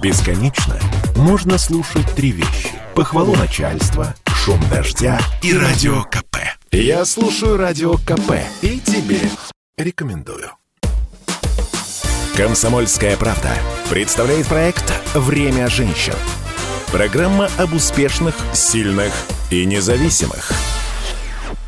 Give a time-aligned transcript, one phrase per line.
[0.00, 0.78] Бесконечно
[1.16, 2.70] можно слушать три вещи.
[2.94, 6.36] Похвалу начальства, шум дождя и радио КП.
[6.70, 9.20] Я слушаю радио КП и тебе
[9.76, 10.52] рекомендую.
[12.36, 13.50] Комсомольская правда
[13.90, 14.84] представляет проект
[15.14, 16.14] «Время женщин».
[16.92, 19.12] Программа об успешных, сильных
[19.50, 20.52] и независимых–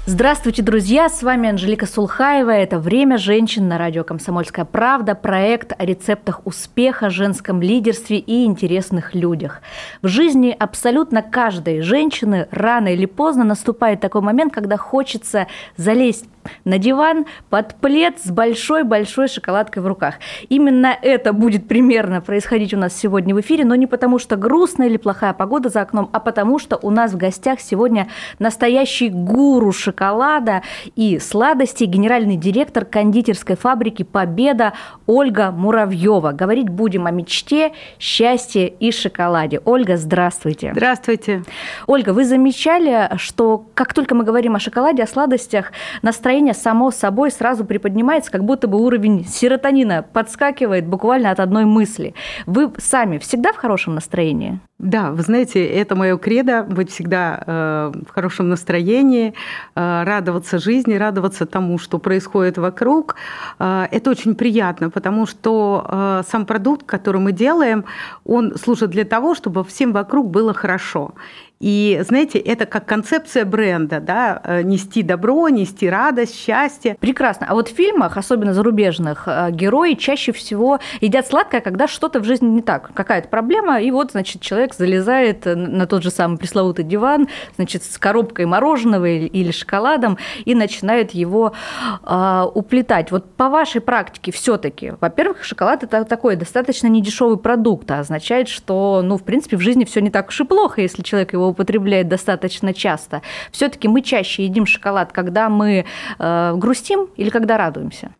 [0.06, 1.10] Здравствуйте, друзья!
[1.10, 2.50] С вами Анжелика Сулхаева.
[2.50, 5.14] Это «Время женщин» на радио «Комсомольская правда».
[5.14, 9.60] Проект о рецептах успеха, женском лидерстве и интересных людях.
[10.00, 16.24] В жизни абсолютно каждой женщины рано или поздно наступает такой момент, когда хочется залезть
[16.64, 20.14] на диван под плед с большой-большой шоколадкой в руках.
[20.48, 24.88] Именно это будет примерно происходить у нас сегодня в эфире, но не потому, что грустная
[24.88, 28.08] или плохая погода за окном, а потому, что у нас в гостях сегодня
[28.38, 30.62] настоящий гуру шоколада
[30.96, 34.72] и сладостей, генеральный директор кондитерской фабрики «Победа»
[35.06, 36.32] Ольга Муравьева.
[36.32, 39.60] Говорить будем о мечте, счастье и шоколаде.
[39.64, 40.72] Ольга, здравствуйте.
[40.72, 41.42] Здравствуйте.
[41.86, 46.92] Ольга, вы замечали, что как только мы говорим о шоколаде, о сладостях, настроение настроение само
[46.92, 52.14] собой сразу приподнимается, как будто бы уровень серотонина подскакивает буквально от одной мысли.
[52.46, 54.60] Вы сами всегда в хорошем настроении?
[54.78, 59.34] Да, вы знаете, это мое кредо, быть всегда э, в хорошем настроении,
[59.74, 63.16] э, радоваться жизни, радоваться тому, что происходит вокруг.
[63.58, 67.84] Э, это очень приятно, потому что э, сам продукт, который мы делаем,
[68.24, 71.12] он служит для того, чтобы всем вокруг было хорошо.
[71.60, 76.96] И, знаете, это как концепция бренда, да, э, нести добро, нести радость, счастье.
[76.98, 77.46] Прекрасно.
[77.50, 82.24] А вот в фильмах, особенно зарубежных, э, герои чаще всего едят сладкое, когда что-то в
[82.24, 86.82] жизни не так, какая-то проблема, и вот, значит, человек залезает на тот же самый пресловутый
[86.82, 91.52] диван, значит, с коробкой мороженого или шоколадом и начинает его
[92.02, 93.10] э, уплетать.
[93.10, 99.02] Вот по вашей практике все-таки, во-первых, шоколад это такой достаточно недешевый продукт, а означает, что,
[99.04, 102.08] ну, в принципе, в жизни все не так уж и плохо, если человек его употребляет
[102.08, 103.22] достаточно часто.
[103.50, 105.84] Все-таки мы чаще едим шоколад, когда мы
[106.18, 108.14] э, грустим или когда радуемся?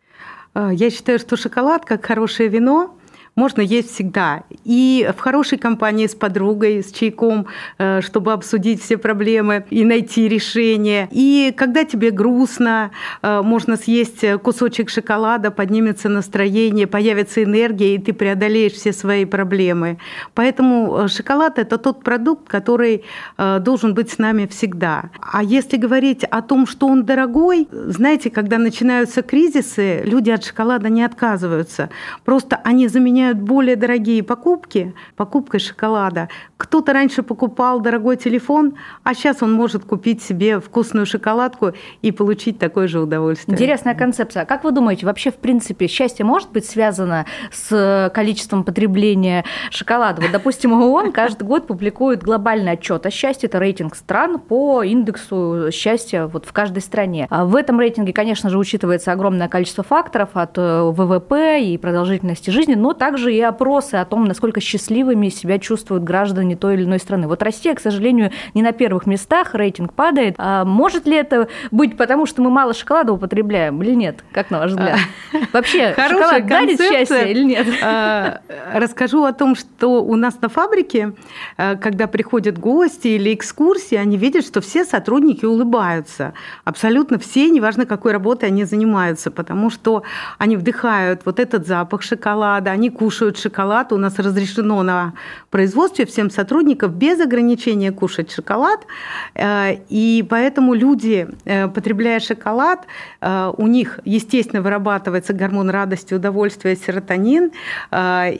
[0.55, 2.97] Э, я считаю, что шоколад, как хорошее вино,
[3.37, 4.43] можно есть всегда.
[4.65, 7.47] И в хорошей компании с подругой, с чайком,
[7.79, 11.09] э, чтобы обсудить все проблемы и найти решение.
[11.11, 12.91] И когда тебе грустно,
[13.23, 19.99] э, можно съесть кусочек шоколада, поднимется настроение, появится энергия, и ты преодолеешь все свои проблемы.
[20.35, 23.05] Поэтому э, шоколад– это тот продукт, который
[23.39, 25.11] должен быть с нами всегда.
[25.21, 30.89] А если говорить о том, что он дорогой, знаете, когда начинаются кризисы, люди от шоколада
[30.89, 31.89] не отказываются.
[32.25, 36.29] Просто они заменяют заменяют более дорогие покупки покупкой шоколада.
[36.57, 41.73] Кто-то раньше покупал дорогой телефон, а сейчас он может купить себе вкусную шоколадку
[42.03, 43.55] и получить такое же удовольствие.
[43.55, 44.45] Интересная концепция.
[44.45, 50.23] Как вы думаете, вообще, в принципе, счастье может быть связано с количеством потребления шоколада?
[50.23, 55.69] Вот, допустим, ООН каждый год публикует глобальный отчет о счастье, это рейтинг стран по индексу
[55.73, 57.27] счастья вот в каждой стране.
[57.31, 62.51] А в этом рейтинге, конечно же, учитывается огромное количество факторов от э, ВВП и продолжительности
[62.51, 66.85] жизни, но также также и опросы о том, насколько счастливыми себя чувствуют граждане той или
[66.85, 67.27] иной страны.
[67.27, 70.37] Вот Россия, к сожалению, не на первых местах, рейтинг падает.
[70.39, 74.23] А может ли это быть потому, что мы мало шоколада употребляем или нет?
[74.31, 75.01] Как на ваш взгляд?
[75.53, 77.67] Вообще, шоколад дарит счастье или нет?
[77.83, 81.15] А, расскажу о том, что у нас на фабрике,
[81.57, 86.33] а, когда приходят гости или экскурсии, они видят, что все сотрудники улыбаются.
[86.65, 90.05] Абсолютно все, неважно, какой работой они занимаются, потому что
[90.39, 93.93] они вдыхают вот этот запах шоколада, они кушают шоколад.
[93.93, 95.15] У нас разрешено на
[95.49, 98.87] производстве всем сотрудникам без ограничения кушать шоколад.
[99.35, 102.81] Э, и поэтому люди, э, потребляя шоколад,
[103.23, 107.53] э, у них, естественно, вырабатывается гормон радости, удовольствия, серотонин,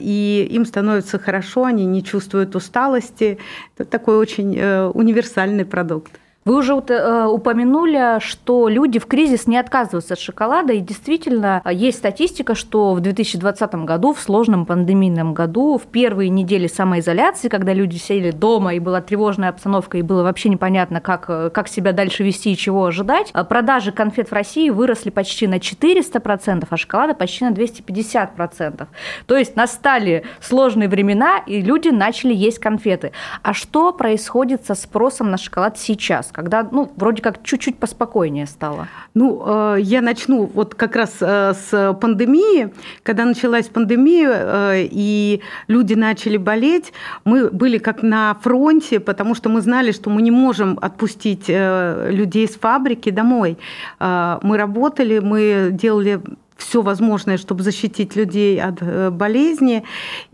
[0.01, 3.39] и им становится хорошо, они не чувствуют усталости.
[3.77, 4.61] Это такой очень
[4.93, 6.11] универсальный продукт.
[6.43, 11.99] Вы уже э, упомянули, что люди в кризис не отказываются от шоколада, и действительно есть
[11.99, 17.97] статистика, что в 2020 году, в сложном пандемийном году, в первые недели самоизоляции, когда люди
[17.97, 22.23] сели дома, и была тревожная обстановка, и было вообще непонятно, как, э, как себя дальше
[22.23, 27.13] вести и чего ожидать, э, продажи конфет в России выросли почти на 400%, а шоколада
[27.13, 28.87] почти на 250%.
[29.27, 33.11] То есть настали сложные времена, и люди начали есть конфеты.
[33.43, 36.30] А что происходит со спросом на шоколад сейчас?
[36.31, 38.87] Когда, ну, вроде как чуть-чуть поспокойнее стало?
[39.13, 42.73] Ну, э, я начну вот как раз э, с пандемии.
[43.03, 46.93] Когда началась пандемия, э, и люди начали болеть,
[47.25, 52.47] мы были как на фронте, потому что мы знали, что мы не можем отпустить людей
[52.47, 53.57] с фабрики домой.
[53.99, 56.21] Мы работали, мы делали
[56.61, 59.83] все возможное, чтобы защитить людей от э, болезни.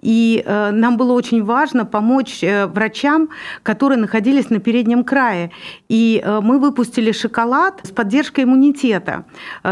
[0.01, 3.29] И э, нам было очень важно помочь э, врачам,
[3.63, 5.51] которые находились на переднем крае.
[5.89, 9.25] И мы выпустили шоколад с поддержкой иммунитета,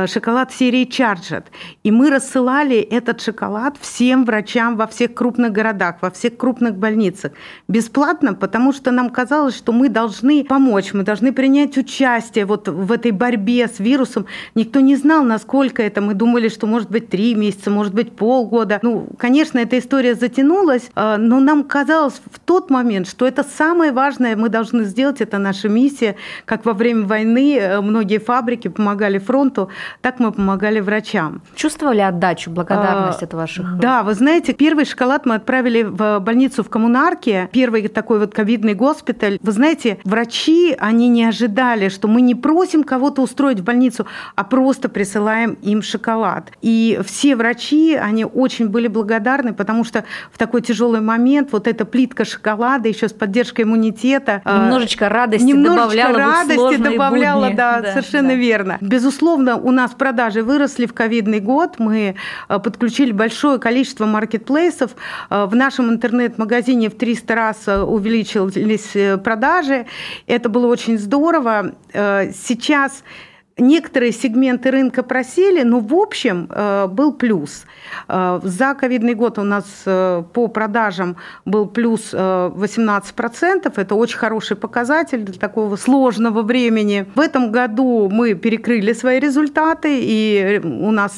[0.08, 1.46] шоколад серии Charged.
[1.84, 7.32] И мы рассылали этот шоколад всем врачам во всех крупных городах, во всех крупных больницах.
[7.68, 12.92] Бесплатно, потому что нам казалось, что мы должны помочь, мы должны принять участие вот в
[12.92, 14.26] этой борьбе с вирусом.
[14.56, 16.02] Никто не знал, насколько это.
[16.02, 18.80] Мы думали, что может быть три месяца, может быть полгода.
[18.82, 23.92] Ну, конечно, эта история затянулась, э, но нам казалось в тот момент, что это самое
[23.92, 26.16] важное мы должны сделать, это наша миссия.
[26.46, 29.70] Как во время войны э, многие фабрики помогали фронту,
[30.02, 31.42] так мы помогали врачам.
[31.56, 33.78] Чувствовали отдачу, благодарность а, от ваших?
[33.80, 38.74] Да, вы знаете, первый шоколад мы отправили в больницу в коммунарке, первый такой вот ковидный
[38.74, 39.40] госпиталь.
[39.42, 44.06] Вы знаете, врачи, они не ожидали, что мы не просим кого-то устроить в больницу,
[44.36, 46.35] а просто присылаем им шоколад.
[46.62, 51.86] И все врачи, они очень были благодарны, потому что в такой тяжелый момент вот эта
[51.86, 54.42] плитка шоколада еще с поддержкой иммунитета.
[54.44, 58.36] А, немножечко радости немножечко добавляла радости добавляла, да, да, совершенно да.
[58.36, 58.78] верно.
[58.82, 61.76] Безусловно, у нас продажи выросли в ковидный год.
[61.78, 62.16] Мы
[62.48, 64.92] а, подключили большое количество маркетплейсов.
[65.30, 69.86] А, в нашем интернет-магазине в 300 раз увеличились э, продажи.
[70.28, 71.74] Это было очень здорово.
[71.94, 73.04] Сейчас
[73.58, 77.64] Некоторые сегменты рынка просели, но в общем э, был плюс.
[78.10, 81.16] Э, за ковидный год у нас э, по продажам
[81.46, 83.72] был плюс 18%.
[83.74, 87.06] Это очень хороший показатель для такого сложного времени.
[87.16, 91.14] В этом году мы перекрыли свои результаты, и у нас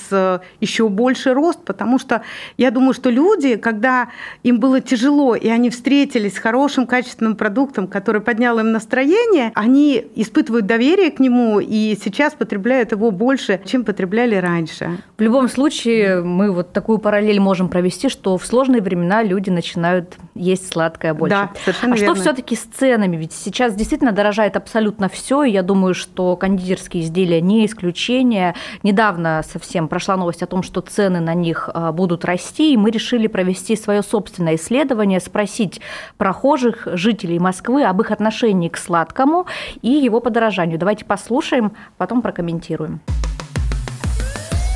[0.62, 2.22] еще больше рост, потому что
[2.58, 4.10] я думаю, что люди, когда
[4.44, 10.06] им было тяжело, и они встретились с хорошим качественным продуктом, который поднял им настроение, они
[10.14, 14.98] испытывают доверие к нему, и сейчас сейчас потребляют его больше, чем потребляли раньше.
[15.18, 20.18] В любом случае, мы вот такую параллель можем провести, что в сложные времена люди начинают
[20.36, 21.36] есть сладкое больше.
[21.36, 22.16] Да, совершенно а верно.
[22.16, 23.16] что все-таки с ценами?
[23.16, 28.56] Ведь сейчас действительно дорожает абсолютно все, и я думаю, что кондитерские изделия не исключение.
[28.84, 32.92] Недавно совсем прошла новость о том, что цены на них а, будут расти, и мы
[32.92, 35.80] решили провести свое собственное исследование, спросить
[36.18, 39.46] прохожих, жителей Москвы об их отношении к сладкому
[39.82, 40.78] и его подорожанию.
[40.78, 43.00] Давайте послушаем, потом потом прокомментируем.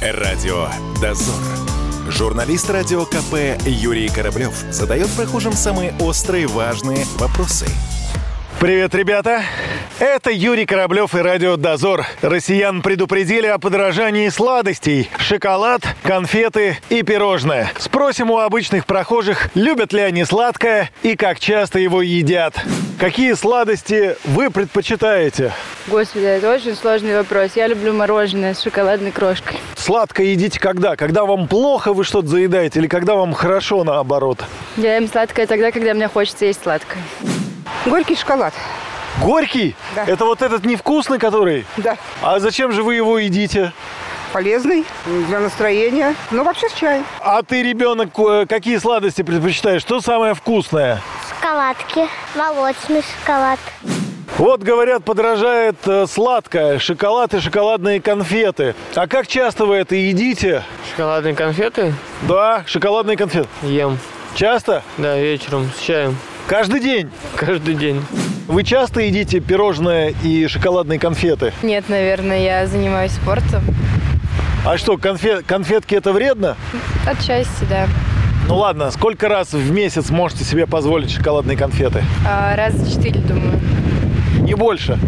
[0.02, 0.68] Радио
[1.02, 1.36] «Дозор».
[2.10, 7.68] Журналист радио КП Юрий Кораблев задает прохожим самые острые важные вопросы–
[8.59, 9.44] Привет, ребята!
[10.00, 12.06] Это Юрий Кораблев и Радио Дозор.
[12.21, 15.09] Россиян предупредили о подорожании сладостей.
[15.19, 17.71] Шоколад, конфеты и пирожное.
[17.77, 22.56] Спросим у обычных прохожих, любят ли они сладкое и как часто его едят.
[23.00, 25.54] Какие сладости вы предпочитаете?
[25.88, 27.51] Господи, это очень сложный вопрос.
[27.56, 29.59] Я люблю мороженое с шоколадной крошкой.
[29.75, 30.95] Сладкое едите когда?
[30.95, 32.80] Когда вам плохо, вы что-то заедаете?
[32.80, 34.44] Или когда вам хорошо, наоборот?
[34.77, 37.01] Я ем сладкое тогда, когда мне хочется есть сладкое.
[37.86, 38.54] Горький шоколад.
[39.22, 39.75] Горький?
[39.96, 40.06] Да.
[40.06, 41.66] Это вот этот невкусный, который?
[41.78, 41.98] Да.
[42.22, 43.74] А зачем же вы его едите?
[44.31, 44.86] Полезный,
[45.28, 47.04] для настроения, но вообще с чаем.
[47.19, 48.12] А ты, ребенок,
[48.48, 49.81] какие сладости предпочитаешь?
[49.81, 51.02] Что самое вкусное?
[51.30, 53.60] Шоколадки, молочный шоколад.
[54.38, 58.74] Вот, говорят, подражает э, сладкое, шоколад и шоколадные конфеты.
[58.96, 60.64] А как часто вы это едите?
[60.92, 61.94] Шоколадные конфеты?
[62.22, 63.50] Да, шоколадные конфеты.
[63.64, 64.00] Ем.
[64.34, 64.81] Часто?
[64.98, 66.18] Да, вечером с чаем.
[66.48, 67.10] Каждый день?
[67.36, 68.02] Каждый день.
[68.48, 71.54] Вы часто едите пирожные и шоколадные конфеты?
[71.64, 73.64] Нет, наверное, я занимаюсь спортом.
[74.66, 76.57] А что, конфет, конфетки это вредно?
[77.06, 77.88] Отчасти, да.
[78.48, 82.04] Ну ладно, сколько раз в месяц можете себе позволить шоколадные конфеты?
[82.28, 83.60] А, раз в четыре, думаю.
[84.42, 85.00] Не больше?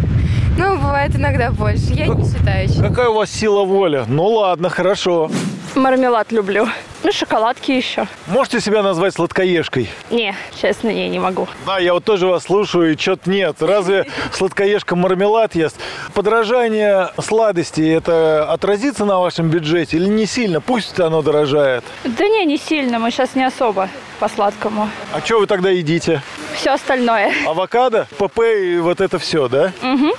[0.58, 1.94] Ну, бывает иногда больше.
[1.94, 2.70] Я как, не считаю.
[2.82, 4.04] Какая у вас сила воли?
[4.08, 5.30] Ну ладно, хорошо.
[5.76, 6.68] Мармелад люблю.
[7.04, 8.08] Ну, шоколадки еще.
[8.28, 9.90] Можете себя назвать сладкоежкой?
[10.10, 11.48] Не, честно, я не могу.
[11.66, 13.58] Да, я вот тоже вас слушаю, и что-то нет.
[13.62, 15.76] Разве сладкоежка мармелад ест?
[16.14, 20.62] Подражание сладостей, это отразится на вашем бюджете или не сильно?
[20.62, 21.84] Пусть оно дорожает.
[22.04, 23.00] Да не, не сильно.
[23.00, 23.90] Мы сейчас не особо
[24.20, 24.90] по сладкому.
[25.12, 26.22] А что вы тогда едите?
[26.56, 27.34] Все остальное.
[27.46, 29.74] Авокадо, ПП и вот это все, да?
[29.82, 30.12] Угу.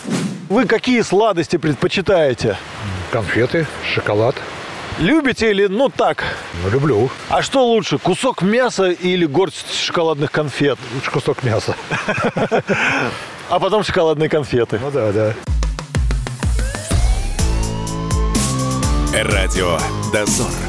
[0.51, 2.57] Вы какие сладости предпочитаете?
[3.11, 4.35] Конфеты, шоколад.
[4.99, 6.25] Любите или ну так?
[6.63, 7.11] Ну, люблю.
[7.29, 10.79] А что лучше, кусок мяса или горсть шоколадных конфет?
[10.95, 11.75] Лучше кусок мяса.
[13.51, 14.81] А потом шоколадные конфеты.
[14.83, 15.35] Ну да, да.
[19.13, 19.79] Радио
[20.13, 20.64] «Дозор».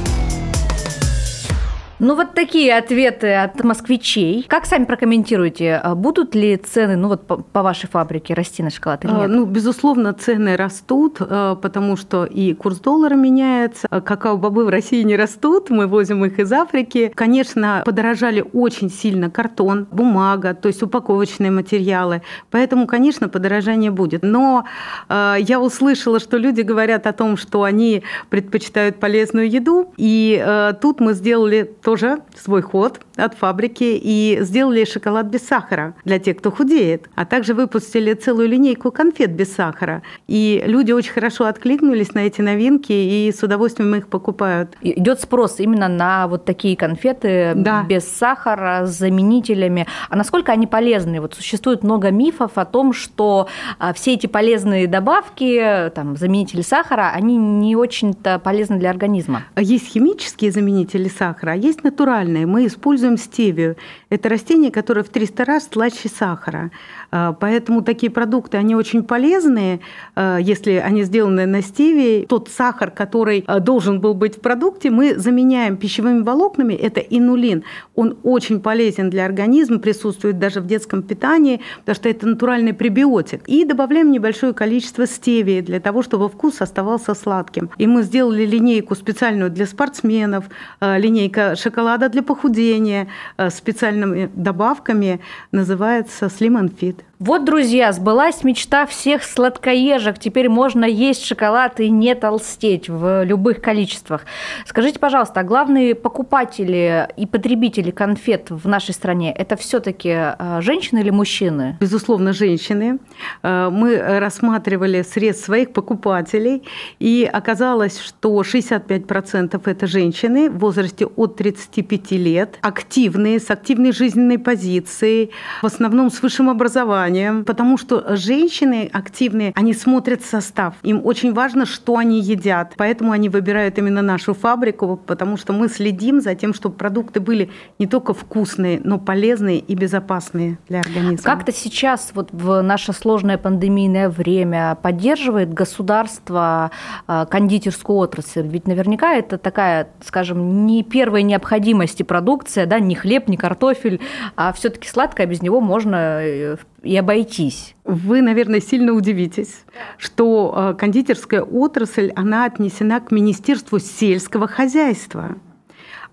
[1.99, 4.45] Ну вот такие ответы от москвичей.
[4.49, 8.69] Как сами прокомментируете, а будут ли цены, ну вот по, по вашей фабрике расти на
[8.69, 9.29] шоколад или А, нет?
[9.29, 13.87] Ну, безусловно, цены растут, э, потому что и курс доллара меняется.
[13.89, 17.11] А Какао-бобы в России не растут, мы возим их из Африки.
[17.15, 22.21] Конечно, подорожали очень сильно картон, бумага, то есть упаковочные материалы.
[22.51, 24.23] Поэтому, конечно, подорожание будет.
[24.23, 24.65] Но
[25.07, 29.93] э, я услышала, что люди говорят о том, что они предпочитают полезную еду.
[29.95, 35.93] И э, тут мы сделали тоже свой ход от фабрики и сделали шоколад без сахара
[36.03, 37.09] для тех, кто худеет.
[37.13, 40.01] А также выпустили целую линейку конфет без сахара.
[40.27, 44.75] И люди очень хорошо откликнулись на эти новинки и с удовольствием их покупают.
[44.81, 47.83] Идет спрос именно на вот такие конфеты Да.
[47.87, 49.85] без сахара, с заменителями.
[50.09, 51.21] А насколько они полезны?
[51.21, 57.11] Вот существует много мифов о том, что а, все эти полезные добавки, там, заменители сахара,
[57.13, 59.43] они не очень-то полезны для организма.
[59.55, 62.45] Есть химические заменители сахара, а есть натуральные.
[62.45, 63.77] Мы используем стевию.
[64.09, 66.71] Это растение, которое в 300 раз слаще сахара.
[67.11, 69.79] А, Поэтому такие продукты, они очень полезные,
[70.15, 72.25] а, если они сделаны на стевии.
[72.25, 76.73] Тот сахар, который а, должен был быть в продукте, мы заменяем пищевыми волокнами.
[76.73, 77.63] Это инулин.
[77.95, 83.43] Он очень полезен для организма, присутствует даже в детском питании, потому что это натуральный пребиотик.
[83.47, 87.69] И добавляем небольшое количество стевии для того, чтобы вкус оставался сладким.
[87.77, 90.45] И мы сделали линейку специальную для спортсменов,
[90.81, 93.07] линейка шоколада для похудения
[93.37, 95.19] с специальными добавками,
[95.51, 96.94] называется Slim and Fit.
[96.97, 100.19] with Вот, друзья, сбылась мечта всех сладкоежек.
[100.19, 104.25] Теперь можно есть шоколад и не толстеть в любых количествах.
[104.65, 111.09] Скажите, пожалуйста, а главные покупатели и потребители конфет в нашей стране– это все-таки женщины или
[111.09, 111.77] мужчины?
[111.79, 112.99] Безусловно, женщины.
[113.43, 116.63] Э, Мы рассматривали срез своих покупателей,
[116.99, 124.37] и оказалось, что 65% это женщины в возрасте от 35 лет, активные, с активной жизненной
[124.37, 125.31] позицией,
[125.61, 127.04] в основном с высшим образованием,
[127.43, 130.75] потому что женщины активные, они смотрят состав.
[130.83, 132.73] Им очень важно, что они едят.
[132.77, 137.49] Поэтому они выбирают именно нашу фабрику, потому что мы следим за тем, чтобы продукты были
[137.79, 141.23] не только вкусные, но полезные и безопасные для организма.
[141.23, 146.71] Как-то сейчас, вот в наше сложное пандемийное время, поддерживает государство
[147.07, 148.47] э, кондитерскую отрасль?
[148.47, 153.99] Ведь наверняка это такая, скажем, не первой необходимости продукция, да, не хлеб, не картофель,
[154.35, 157.75] а все-таки сладкое, без него можно э, и обойтись.
[157.83, 159.63] Вы, наверное, сильно удивитесь,
[159.97, 165.35] что э, кондитерская отрасль, она отнесена к Министерству сельского хозяйства.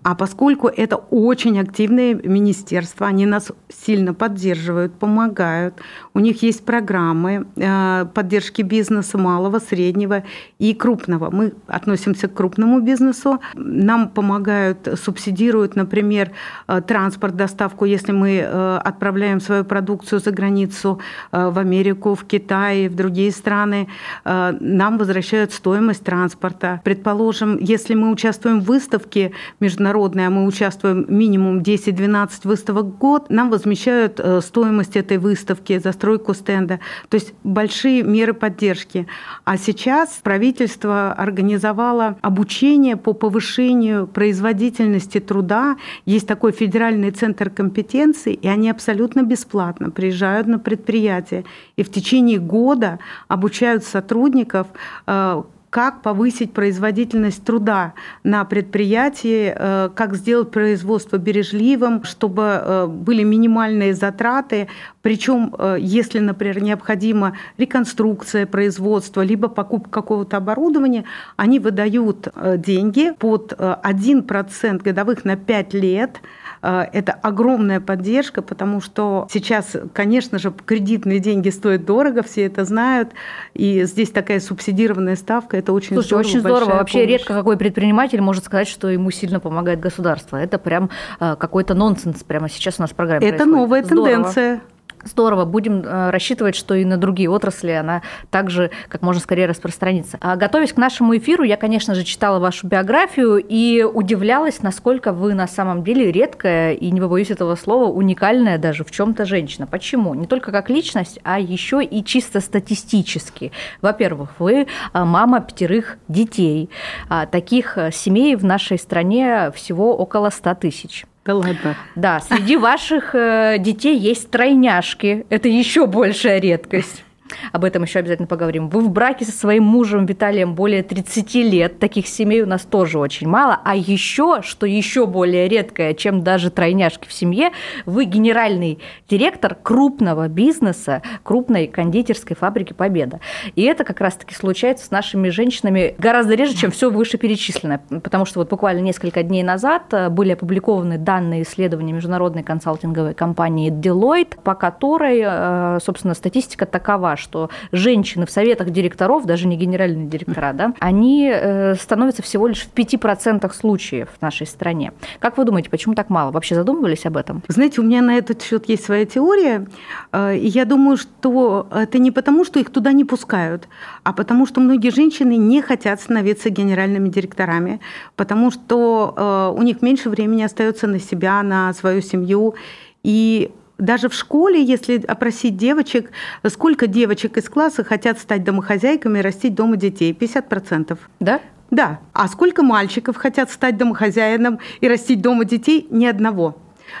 [0.03, 5.75] А поскольку это очень активное министерство, они нас сильно поддерживают, помогают.
[6.13, 10.23] У них есть программы э, поддержки бизнеса малого, среднего
[10.59, 11.29] и крупного.
[11.31, 13.39] Мы относимся к крупному бизнесу.
[13.55, 16.31] Нам помогают, субсидируют, например,
[16.67, 20.99] э, транспорт, доставку, если мы э, отправляем свою продукцию за границу,
[21.31, 23.87] в Америку, в Китай, в другие страны.
[24.25, 26.81] Нам возвращают стоимость транспорта.
[26.83, 29.92] Предположим, если мы участвуем в выставке международной,
[30.27, 36.33] а мы участвуем минимум 10-12 выставок в год, нам возмещают э, стоимость этой выставки, застройку
[36.33, 36.79] стенда.
[37.09, 39.07] То есть большие меры поддержки.
[39.43, 45.77] А сейчас правительство организовало обучение по повышению производительности труда.
[46.05, 51.43] Есть такой федеральный центр компетенций, и они абсолютно бесплатно приезжают на предприятия
[51.75, 54.67] и в течение года обучают сотрудников
[55.07, 63.23] э, как повысить производительность труда на предприятии, э, как сделать производство бережливым, чтобы э, были
[63.23, 64.67] минимальные затраты.
[65.01, 71.05] Причем, э, если, например, необходима реконструкция производства, либо покупка какого-то оборудования,
[71.37, 72.27] они выдают
[72.57, 76.21] деньги под 1% годовых на 5 лет.
[76.63, 83.09] Это огромная поддержка, потому что сейчас, конечно же, кредитные деньги стоят дорого, все это знают,
[83.53, 86.27] и здесь такая субсидированная ставка, это очень Слушайте, здорово.
[86.27, 86.69] очень здорово.
[86.77, 87.09] Вообще помощь.
[87.09, 90.37] редко какой предприниматель может сказать, что ему сильно помогает государство.
[90.37, 90.89] Это прям
[91.19, 93.55] э, какой-то нонсенс прямо сейчас у нас в программе Это происходит.
[93.59, 94.07] новая Здорово.
[94.07, 94.61] тенденция.
[95.05, 100.17] Здорово, будем э, рассчитывать, что и на другие отрасли она также как можно скорее распространится.
[100.21, 105.33] А готовясь к нашему эфиру, я, конечно же, читала вашу биографию и удивлялась, насколько вы
[105.33, 109.67] на самом деле редкая и не побоюсь этого слова, уникальная даже в чем-то женщина.
[109.67, 110.13] Почему?
[110.13, 113.51] Не только как личность, а еще и чисто статистически.
[113.81, 116.69] Во-первых, вы а, мама пятерых детей.
[117.09, 121.05] А, Таких э, семей в нашей стране всего около 100 тысяч.
[121.25, 121.77] Да ладно.
[121.95, 125.25] Да, среди ваших э, детей есть тройняшки.
[125.29, 127.03] Это еще большая редкость.
[127.51, 128.69] Об этом еще обязательно поговорим.
[128.69, 131.79] Вы в браке со своим мужем Виталием более 30 лет.
[131.79, 133.59] Таких семей у нас тоже очень мало.
[133.63, 137.51] А еще, что еще более редкое, чем даже тройняшки в семье,
[137.85, 143.19] вы генеральный директор крупного бизнеса, крупной кондитерской фабрики «Победа».
[143.55, 147.81] И это как раз-таки случается с нашими женщинами гораздо реже, чем все вышеперечисленное.
[148.03, 153.71] Потому что вот буквально несколько дней назад э, были опубликованы данные исследования международной консалтинговой компании
[153.71, 160.07] Deloitte, по которой, э, собственно, статистика такова, что женщины в советах директоров, даже не генеральные
[160.07, 164.91] директора, да, они э, становятся всего лишь в 5% случаев в нашей стране.
[165.19, 166.31] Как вы думаете, почему так мало?
[166.31, 167.41] Вообще задумывались об этом?
[167.47, 169.65] Знаете, у меня на этот счет есть своя теория,
[170.11, 173.67] э, я думаю, что это не потому, что их туда не пускают,
[174.03, 177.79] а потому что многие женщины не хотят становиться генеральными директорами,
[178.15, 182.55] потому что э, у них меньше времени остается на себя, на свою семью,
[183.03, 186.11] и даже в школе, если опросить девочек,
[186.47, 190.13] сколько девочек из класса хотят стать домохозяйками и растить дома детей?
[190.13, 190.97] 50%.
[191.19, 191.41] Да?
[191.71, 191.99] Да.
[192.13, 195.87] А сколько мальчиков хотят стать домохозяином и растить дома детей?
[195.89, 196.57] Ни одного.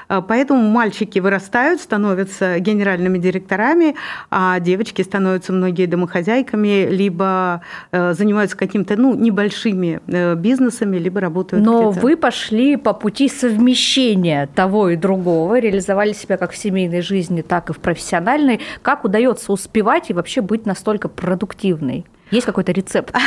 [0.09, 3.95] Э, поэтому мальчики вырастают, становятся генеральными директорами,
[4.29, 7.61] а девочки становятся многие домохозяйками, либо
[7.91, 14.47] э, занимаются какими-то ну, небольшими э, бизнесами, либо работают Но вы пошли по пути совмещения
[14.47, 18.59] того и другого, реализовали себя как в семейной жизни, так и в профессиональной.
[18.81, 22.05] Как удается успевать и вообще быть настолько продуктивной?
[22.31, 23.15] Есть какой-то рецепт?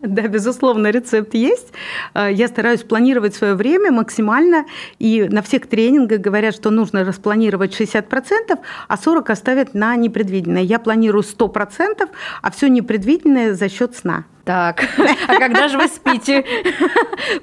[0.00, 1.72] Да, безусловно, рецепт есть.
[2.14, 4.64] Э, я стараюсь планировать свое время максимально,
[5.00, 10.62] и на всех тренингах говорят, что нужно распланировать 60%, а 40% оставить на непредвиденное.
[10.62, 12.08] Я планирую 100%,
[12.42, 14.24] а все непредвиденное за счет сна.
[14.48, 14.82] Так,
[15.28, 16.42] а когда же вы спите?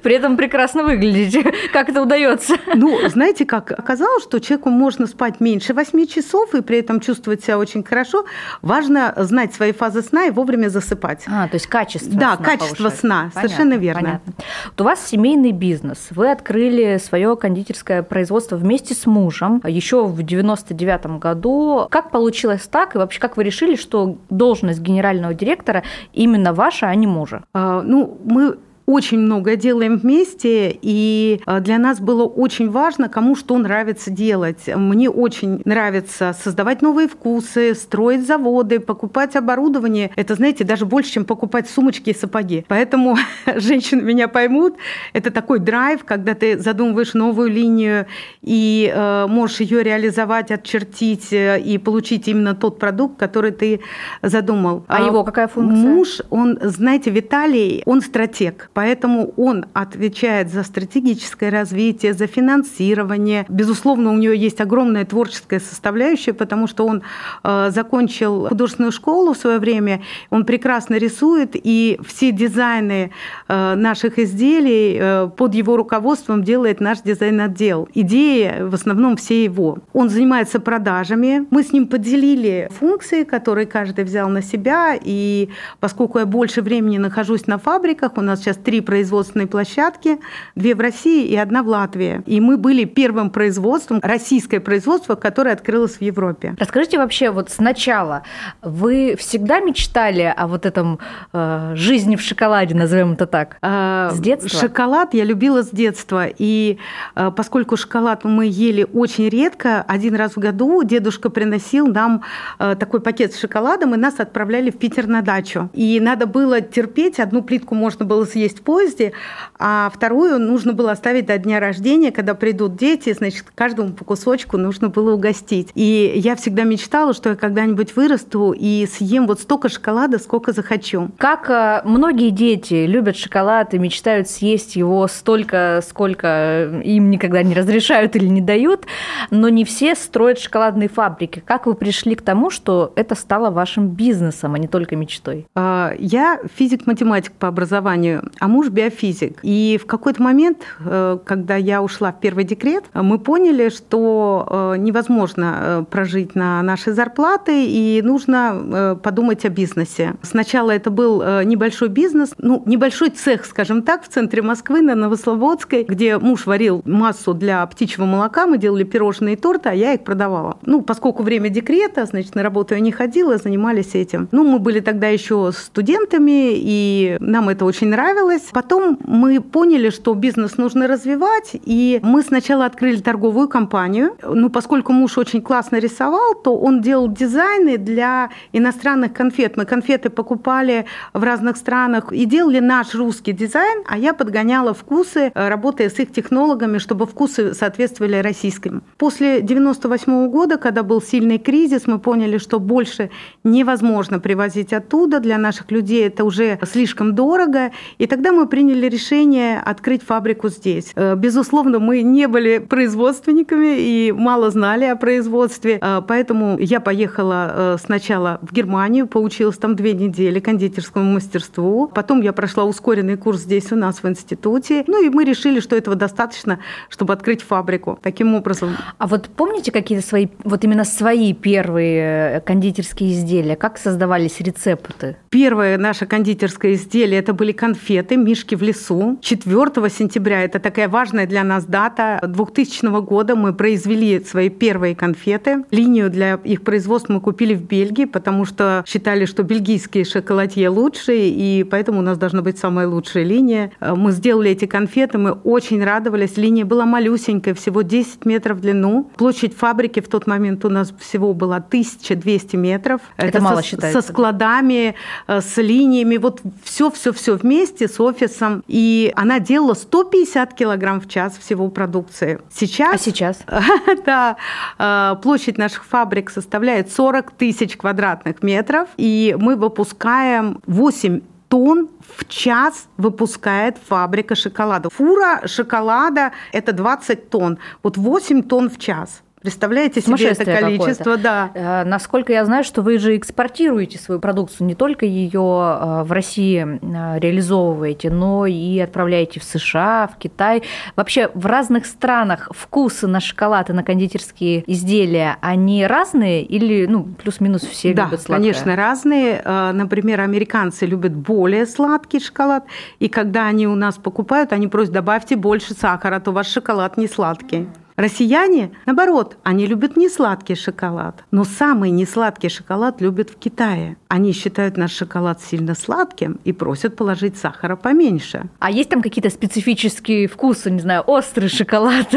[0.02, 1.52] При этом прекрасно выглядите.
[1.72, 2.56] Как это удается?
[2.74, 7.44] Ну, знаете как, оказалось, что человеку можно спать меньше 8 часов и при этом чувствовать
[7.44, 8.24] себя очень хорошо.
[8.60, 11.22] Важно знать свои фазы сна и вовремя засыпать.
[11.28, 12.98] А, то есть качество Да, сна качество повышать.
[12.98, 14.02] сна, Понятно, совершенно верно.
[14.02, 14.32] Понятно.
[14.64, 16.08] Вот у вас семейный бизнес.
[16.10, 21.86] Вы открыли свое кондитерское производство вместе с мужем еще в 99 году.
[21.88, 22.96] Как получилось так?
[22.96, 27.44] И вообще, как вы решили, что должность генерального директора именно ваша, а не мужа?
[27.54, 33.58] Ну, мы очень многое делаем вместе, и а, для нас было очень важно, кому что
[33.58, 34.68] нравится делать.
[34.74, 40.12] Мне очень нравится создавать новые вкусы, строить заводы, покупать оборудование.
[40.14, 42.64] Это, знаете, даже больше, чем покупать сумочки и сапоги.
[42.68, 43.16] Поэтому
[43.56, 44.76] женщины меня поймут.
[45.12, 48.06] Это такой драйв, когда ты задумываешь новую линию
[48.42, 53.80] и э, можешь ее реализовать, отчертить э, и получить именно тот продукт, который ты
[54.22, 54.84] задумал.
[54.86, 55.88] А, а его какая функция?
[55.88, 58.70] Муж, он, знаете, Виталий, он стратег.
[58.76, 63.46] Поэтому он отвечает за стратегическое развитие, за финансирование.
[63.48, 67.02] Безусловно, у него есть огромная творческая составляющая, потому что он
[67.42, 73.12] э, закончил художественную школу в свое время, он прекрасно рисует, и все дизайны
[73.48, 77.88] э, наших изделий э, под его руководством делает наш дизайн-отдел.
[77.94, 79.78] Идеи в основном все его.
[79.94, 81.46] Он занимается продажами.
[81.50, 85.48] Мы с ним поделили функции, которые каждый взял на себя, и
[85.80, 90.18] поскольку я больше времени нахожусь на фабриках, у нас сейчас три производственные площадки,
[90.56, 92.20] две в России и одна в Латвии.
[92.26, 96.56] И мы были первым производством, российское производство, которое открылось в Европе.
[96.58, 98.24] Расскажите вообще, вот сначала,
[98.62, 100.98] вы всегда мечтали о вот этом
[101.32, 104.48] э, жизни в шоколаде, назовем это так, э, с детства?
[104.48, 106.26] Шоколад я любила с детства.
[106.26, 106.78] И
[107.14, 112.22] э, поскольку шоколад мы ели очень редко, один раз в году дедушка приносил нам
[112.58, 115.70] э, такой пакет с шоколадом, и нас отправляли в Питер на дачу.
[115.72, 119.12] И надо было терпеть, одну плитку можно было съесть в поезде,
[119.58, 124.56] а вторую нужно было оставить до дня рождения, когда придут дети, значит, каждому по кусочку
[124.56, 125.70] нужно было угостить.
[125.74, 131.10] И я всегда мечтала, что я когда-нибудь вырасту и съем вот столько шоколада, сколько захочу.
[131.18, 137.54] Как э, многие дети любят шоколад и мечтают съесть его столько, сколько им никогда не
[137.54, 138.86] разрешают или не дают,
[139.30, 141.42] но не все строят шоколадные фабрики.
[141.44, 145.46] Как вы пришли к тому, что это стало вашим бизнесом, а не только мечтой?
[145.54, 149.38] А, я физик-математик по образованию, а муж биофизик.
[149.42, 154.78] И в какой-то момент, э, когда я ушла в первый декрет, мы поняли, что э,
[154.78, 160.14] невозможно э, прожить на наши зарплаты, и нужно подумать о бизнесе.
[160.22, 165.84] Сначала это был небольшой бизнес, ну, небольшой цех, скажем так, в центре Москвы, на Новослободской,
[165.84, 170.04] где муж варил массу для птичьего молока, мы делали пирожные и торты, а я их
[170.04, 170.58] продавала.
[170.62, 174.28] Ну, поскольку время декрета, значит, на работу я не ходила, занимались этим.
[174.32, 178.50] Ну, мы были тогда еще студентами, и нам это очень нравилось, понравилось.
[178.52, 184.16] Потом мы поняли, что бизнес нужно развивать, и мы сначала открыли торговую компанию.
[184.22, 189.56] Ну, поскольку муж очень классно рисовал, то он делал дизайны для иностранных конфет.
[189.56, 195.30] Мы конфеты покупали в разных странах и делали наш русский дизайн, а я подгоняла вкусы,
[195.34, 198.82] э, работая с их технологами, чтобы вкусы соответствовали российским.
[198.98, 203.10] После 98 года, когда был сильный кризис, мы поняли, что больше
[203.44, 205.20] невозможно привозить оттуда.
[205.20, 207.70] Для наших людей это уже слишком дорого.
[207.98, 210.92] И тогда мы приняли решение открыть фабрику здесь.
[210.94, 215.78] Э, безусловно, мы не были производственниками и мало знали о производстве.
[215.82, 221.88] Э, поэтому я поехала э, сначала в Германию, поучилась там две недели кондитерскому мастерству.
[221.94, 224.84] Потом я прошла ускоренный курс здесь у нас в институте.
[224.86, 227.98] Ну и мы решили, что этого достаточно, чтобы открыть фабрику.
[228.02, 228.78] Таким образом.
[228.96, 233.56] А вот помните какие-то свои, вот именно свои первые кондитерские изделия?
[233.56, 235.16] Как создавались рецепты?
[235.28, 239.18] Первое наше кондитерское изделие– это были конфеты «Мишки в лесу».
[239.20, 242.20] 4 сентября– это такая важная для нас дата.
[242.22, 245.64] 2000 года мы произвели свои первые конфеты.
[245.70, 251.28] Линию для их производства мы купили в Бельгии, потому что считали, что бельгийские шоколадье лучшие,
[251.30, 253.72] и поэтому у нас должна быть самая лучшая линия.
[253.80, 256.36] Мы сделали эти конфеты, мы очень радовались.
[256.36, 259.10] Линия была малюсенькая, всего 10 метров в длину.
[259.16, 263.00] Площадь фабрики в тот момент у нас всего была 1200 метров.
[263.16, 264.02] Это, это мало со, считается.
[264.02, 264.94] Со складами,
[265.26, 268.62] э, с линиями, вот все-все-все вместе с офисом.
[268.66, 272.40] И она делала 150 килограмм в час всего продукции.
[272.50, 272.94] Сейчас...
[272.94, 273.38] А сейчас?
[274.06, 274.36] Да.
[274.78, 278.88] Э, площадь наших фабрик составляет 40 тысяч квадратных метров.
[278.96, 284.90] И мы выпускаем 8 тонн в час выпускает фабрика шоколада.
[284.90, 287.58] Фура шоколада– это 20 тонн.
[287.82, 289.22] Вот 8 тонн в час.
[289.46, 291.52] Представляете себе это количество, да.
[291.54, 296.10] Э, насколько я знаю, что вы же экспортируете свою продукцию, не только ее э, в
[296.10, 300.64] России э, реализовываете, но и отправляете в США, в Китай.
[300.96, 307.04] Вообще в разных странах вкусы на шоколад и на кондитерские изделия, они разные или ну,
[307.04, 308.38] плюс-минус все да, любят сладкое?
[308.38, 309.42] конечно, разные.
[309.44, 312.64] Например, американцы любят более сладкий шоколад,
[312.98, 316.96] и когда они у нас покупают, они просят, добавьте больше сахара, а то ваш шоколад
[316.96, 317.68] не сладкий.
[317.96, 321.24] Россияне, наоборот, они любят несладкий шоколад.
[321.30, 323.96] Но самый несладкий шоколад любят в Китае.
[324.08, 328.50] Они считают наш шоколад сильно сладким и просят положить сахара поменьше.
[328.58, 332.14] А есть там какие-то специфические вкусы, не знаю, острый шоколад?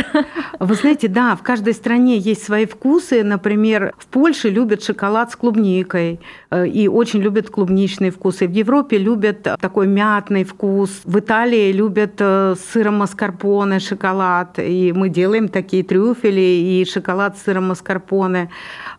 [0.59, 3.23] Вы знаете, да, в каждой стране есть свои вкусы.
[3.23, 6.19] Например, в Польше любят шоколад с клубникой
[6.51, 8.47] и очень любят клубничные вкусы.
[8.47, 11.01] В Европе любят такой мятный вкус.
[11.03, 14.57] В Италии любят э, с сыром маскарпоне шоколад.
[14.57, 18.49] И мы делаем такие трюфели и шоколад с сыром маскарпоне.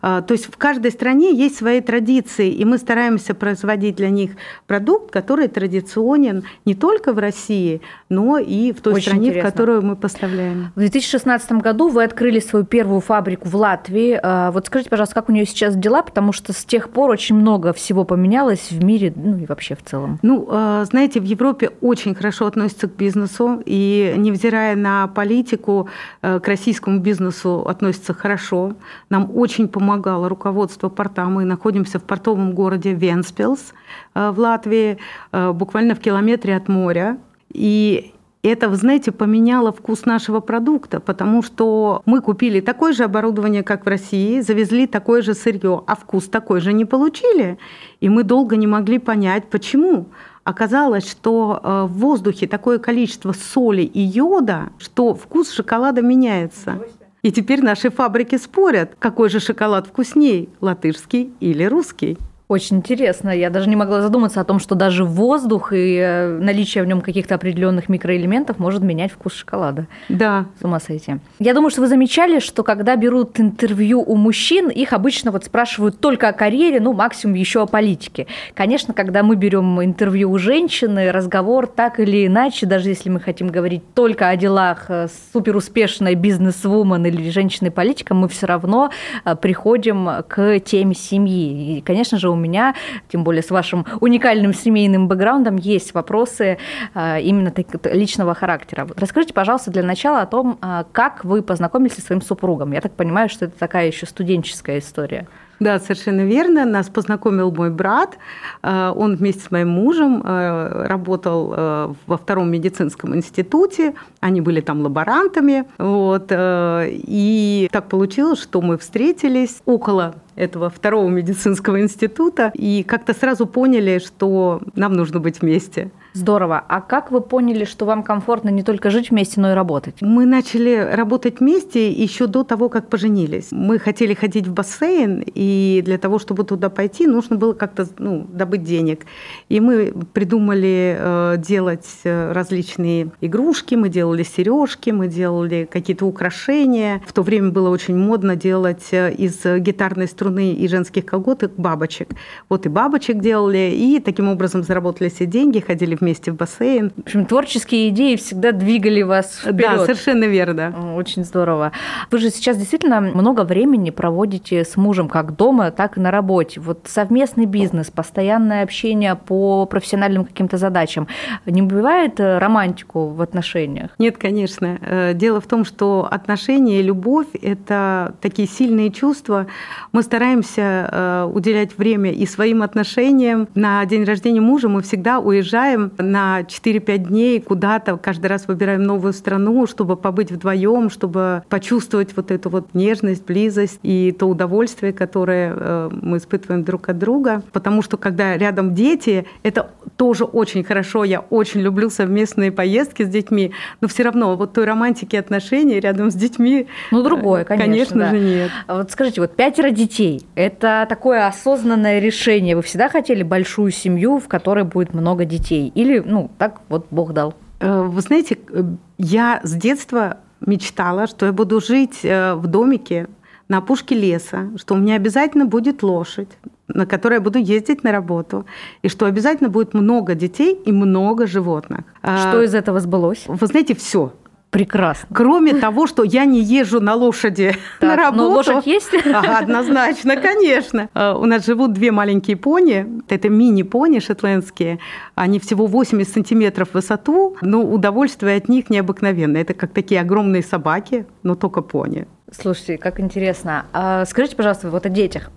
[0.01, 4.31] То есть в каждой стране есть свои традиции, и мы стараемся производить для них
[4.65, 9.49] продукт, который традиционен не только в России, но и в той Очень стране, интересно.
[9.49, 10.71] в которую мы поставляем.
[10.75, 14.19] В 2016 году вы открыли свою первую фабрику в Латвии.
[14.51, 17.73] Вот скажите, пожалуйста, как у нее сейчас дела, потому что с тех пор очень много
[17.73, 20.19] всего поменялось в мире, ну и вообще в целом.
[20.21, 25.89] Ну, а, знаете, в Европе очень хорошо относятся к бизнесу, и невзирая на политику,
[26.21, 28.73] красивую российскому бизнесу относятся хорошо.
[29.09, 31.25] Нам очень помогало руководство порта.
[31.25, 33.73] Мы находимся в портовом городе Венспилс
[34.13, 34.97] э, в Латвии,
[35.31, 37.17] э, буквально в километре от моря.
[37.49, 38.13] И
[38.49, 43.85] это, вы знаете, поменяло вкус нашего продукта, потому что мы купили такое же оборудование, как
[43.85, 47.59] в России, завезли такое же сырье, а вкус такой же не получили.
[47.99, 50.07] И мы долго не могли понять, почему
[50.43, 56.79] оказалось, что э, в воздухе такое количество соли и йода, что вкус шоколада меняется.
[57.21, 62.17] И теперь наши фабрики спорят, какой же шоколад вкуснее, латышский или русский.
[62.51, 63.29] Очень интересно.
[63.29, 66.99] Я даже не могла задуматься о том, что даже воздух и э, наличие в нем
[66.99, 69.87] каких-то определенных микроэлементов может менять вкус шоколада.
[70.09, 70.47] Да.
[70.59, 71.13] С ума сойти.
[71.39, 76.01] Я думаю, что вы замечали, что когда берут интервью у мужчин, их обычно вот спрашивают
[76.01, 78.27] только о карьере, ну, максимум еще о политике.
[78.53, 83.47] Конечно, когда мы берем интервью у женщины, разговор так или иначе, даже если мы хотим
[83.47, 88.91] говорить только о делах э, суперуспешной бизнес-вумен или женщины-политика, мы все равно
[89.23, 91.77] э, приходим к теме семьи.
[91.77, 92.75] И, конечно же, у меня,
[93.09, 96.57] тем более с вашим уникальным семейным бэкграундом, есть вопросы
[96.93, 98.87] а, именно личного характера.
[98.95, 102.71] Расскажите, пожалуйста, для начала о том, а, как вы познакомились со своим супругом.
[102.71, 105.27] Я так понимаю, что это такая еще студенческая история.
[105.61, 106.65] Да, совершенно верно.
[106.65, 108.17] Нас познакомил мой брат.
[108.63, 113.93] Э, он вместе с моим мужем э, работал э, во втором медицинском институте.
[114.21, 115.65] Они были там лаборантами.
[115.77, 116.31] Вот.
[116.31, 123.99] И так получилось, что мы встретились около этого второго медицинского института и как-то сразу поняли,
[123.99, 125.91] что нам нужно быть вместе.
[126.13, 126.61] Здорово.
[126.67, 129.95] А как вы поняли, что вам комфортно не только жить вместе, но и работать?
[130.01, 133.47] Мы начали работать вместе еще до того, как поженились.
[133.51, 138.27] Мы хотели ходить в бассейн, и для того, чтобы туда пойти, нужно было как-то ну,
[138.29, 139.05] добыть денег.
[139.47, 147.01] И мы придумали э, делать э, различные игрушки, мы делали сережки, мы делали какие-то украшения.
[147.07, 152.09] В то время было очень модно делать э, из гитарной струны и женских колготок бабочек.
[152.49, 156.91] Вот и бабочек делали, и таким образом заработали все деньги, ходили вместе в бассейн.
[156.95, 159.77] В общем, творческие идеи всегда двигали вас вперед.
[159.77, 160.95] Да, совершенно верно.
[160.95, 161.71] Очень здорово.
[162.09, 166.59] Вы же сейчас действительно много времени проводите с мужем как дома, так и на работе.
[166.59, 171.07] Вот совместный бизнес, постоянное общение по профессиональным каким-то задачам
[171.45, 173.91] не убивает э, романтику в отношениях?
[173.99, 174.77] Нет, конечно.
[174.81, 179.47] Э, дело в том, что отношения и любовь– это такие сильные чувства.
[179.91, 183.47] Мы стараемся э, уделять время и своим отношениям.
[183.55, 189.13] На день рождения мужа мы всегда уезжаем на 4-5 дней куда-то, каждый раз выбираем новую
[189.13, 195.53] страну, чтобы побыть вдвоем, чтобы почувствовать вот эту вот нежность, близость и то удовольствие, которое
[195.55, 197.43] э, мы испытываем друг от друга.
[197.51, 201.03] Потому что когда рядом дети, это тоже очень хорошо.
[201.03, 203.51] Я очень люблю совместные поездки с детьми,
[203.81, 206.67] но все равно вот той романтики отношений рядом с детьми.
[206.91, 207.71] Ну, другое, конечно.
[207.71, 208.09] Конечно да.
[208.09, 208.51] же, нет.
[208.67, 212.55] А вот скажите, вот пятеро детей– это такое осознанное решение.
[212.55, 215.71] Вы всегда хотели большую семью, в которой будет много детей?
[215.81, 217.33] Или, ну, так вот Бог дал?
[217.59, 218.63] Э, вы знаете, э,
[218.97, 223.07] я с детства мечтала, что я буду жить э, в домике
[223.47, 226.29] на опушке леса, что у меня обязательно будет лошадь,
[226.67, 228.45] на которой я буду ездить на работу,
[228.83, 231.79] и что обязательно будет много детей и много животных.
[232.01, 233.23] Что а, из этого сбылось?
[233.27, 234.13] Вы знаете, все.
[234.51, 235.07] Прекрасно.
[235.13, 238.23] Кроме того, что я не езжу на лошади так, на работу.
[238.23, 238.93] Но лошадь есть?
[239.41, 240.89] Однозначно, конечно.
[240.93, 242.85] А, у нас живут две маленькие пони.
[243.07, 244.79] Это мини-пони шотландские.
[245.15, 249.41] Они всего 80 сантиметров в высоту, но удовольствие от них необыкновенное.
[249.41, 252.07] Это как такие огромные собаки, но только пони.
[252.31, 253.65] Слушайте, как интересно.
[253.73, 255.29] А скажите, пожалуйста, вот о детях.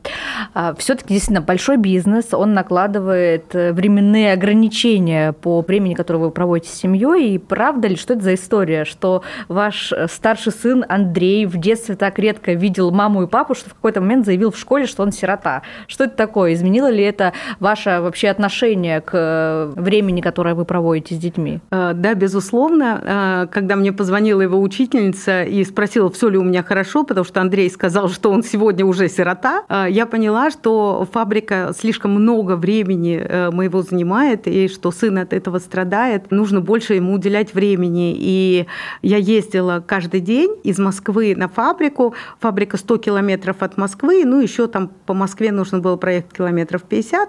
[0.55, 6.71] А, Все-таки действительно большой бизнес, он накладывает э, временные ограничения по времени, которое вы проводите
[6.71, 7.35] с семьей.
[7.35, 11.97] И правда ли, что это за история, что ваш э, старший сын Андрей в детстве
[11.97, 15.11] так редко видел маму и папу, что в какой-то момент заявил в школе, что он
[15.11, 15.63] сирота?
[15.89, 16.53] Что это такое?
[16.53, 21.59] Изменило ли это ваше вообще отношение к э, времени, которое вы проводите с детьми?
[21.71, 23.49] Да, безусловно.
[23.53, 27.41] Когда мне позвонила его учительница и спросила, все ли у меня хорошо, хорошо, потому что
[27.41, 29.63] Андрей сказал, что он сегодня уже сирота.
[29.69, 35.33] А, я поняла, что фабрика слишком много времени э, моего занимает, и что сын от
[35.33, 36.31] этого страдает.
[36.31, 38.15] Нужно больше ему уделять времени.
[38.19, 38.67] И
[39.03, 42.15] я ездила каждый день из Москвы на фабрику.
[42.41, 47.29] Фабрика 100 километров от Москвы, ну еще там по Москве нужно было проехать километров 50,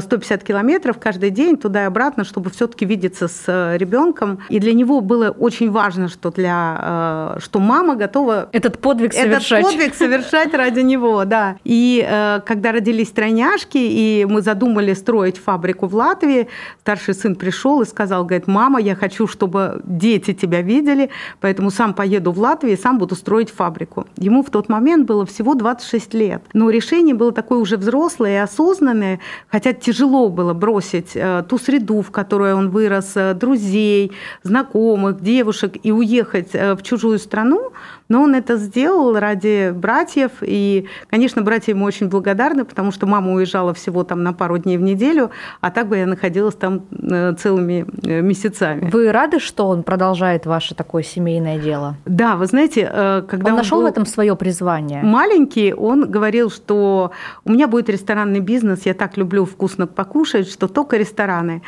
[0.00, 4.40] 150 э, километров каждый день туда и обратно, чтобы все-таки видеться с э, ребенком.
[4.50, 9.60] И для него было очень важно, что для что мама готова этот подвиг совершать.
[9.60, 11.56] Этот подвиг совершать ради него, да.
[11.64, 16.48] И э, когда родились тройняшки, и мы задумали строить фабрику в Латвии,
[16.80, 21.94] старший сын пришел и сказал, говорит, мама, я хочу, чтобы дети тебя видели, поэтому сам
[21.94, 24.06] поеду в Латвию и сам буду строить фабрику.
[24.16, 26.42] Ему в тот момент было всего 26 лет.
[26.52, 32.02] Но решение было такое уже взрослое и осознанное, хотя тяжело было бросить э, ту среду,
[32.02, 37.72] в которой он вырос, э, друзей, знакомых, девушек, и уехать э, в чужую страну,
[38.08, 40.30] но он это сделал ради братьев.
[40.42, 44.78] И, конечно, братья ему очень благодарны, потому что мама уезжала всего там на пару дней
[44.78, 45.30] в неделю,
[45.60, 48.90] а так бы я находилась там э, целыми э, месяцами.
[48.90, 51.96] Вы рады, что он продолжает ваше такое семейное дело?
[52.04, 55.02] Да, вы знаете, э, когда он, он нашел в этом свое призвание.
[55.02, 57.12] Маленький, он говорил, что
[57.44, 61.62] у меня будет ресторанный бизнес, я так люблю вкусно покушать, что только рестораны.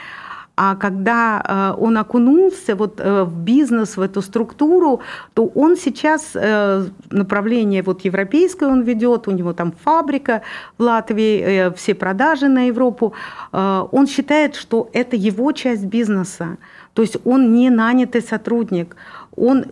[0.56, 5.00] А когда э, он окунулся вот э, в бизнес, в эту структуру,
[5.34, 10.42] то он сейчас э, направление вот европейское он ведет, у него там фабрика
[10.78, 13.14] в Латвии, все продажи на Европу.
[13.52, 16.56] Он считает, что это его часть бизнеса.
[16.92, 18.96] То есть он не нанятый сотрудник,
[19.36, 19.64] он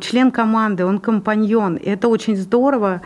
[0.00, 1.76] член команды, он компаньон.
[1.76, 3.02] И это очень здорово,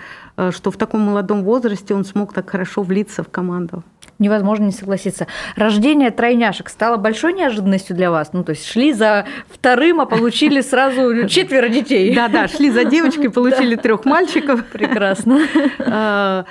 [0.51, 3.83] что в таком молодом возрасте он смог так хорошо влиться в команду
[4.19, 5.27] невозможно не согласиться.
[5.57, 8.33] Рождение тройняшек стало большой неожиданностью для вас?
[8.33, 12.15] Ну, то есть шли за вторым, а получили сразу четверо детей.
[12.15, 14.65] Да-да, шли за девочкой, получили трех мальчиков.
[14.67, 15.41] Прекрасно.
[15.89, 16.45] А,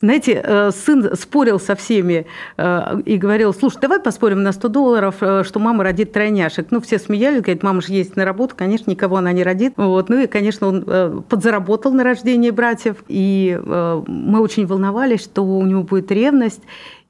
[0.00, 5.16] знаете, э, сын спорил со всеми э, и говорил, слушай, давай поспорим на 100 долларов,
[5.20, 6.68] э, что мама родит тройняшек.
[6.70, 9.74] Ну, все смеялись, говорят, мама же есть на работу, конечно, никого она не родит.
[9.76, 10.08] Вот.
[10.08, 15.82] Ну и, конечно, он подзаработал на рождение братьев, и мы очень волновались, что у него
[15.82, 16.62] будет ревность.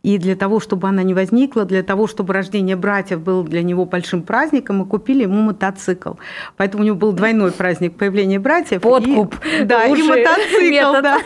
[0.03, 3.85] И для того, чтобы она не возникла, для того, чтобы рождение братьев было для него
[3.85, 6.15] большим праздником, мы купили ему мотоцикл.
[6.57, 8.81] Поэтому у него был двойной праздник появления братьев.
[8.81, 9.35] Подкуп.
[9.45, 11.19] И, да, и мотоцикл, да.